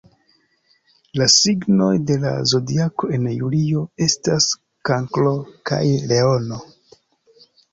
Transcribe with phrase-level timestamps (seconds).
[1.19, 4.49] La signoj de la Zodiako en julio estas
[4.91, 5.37] Kankro
[5.73, 5.83] kaj
[6.15, 6.61] Leono.